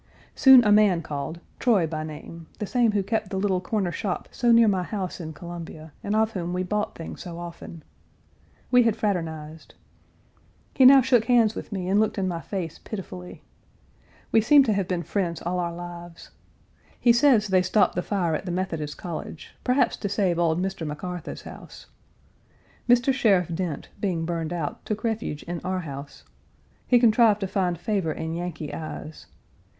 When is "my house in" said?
4.67-5.31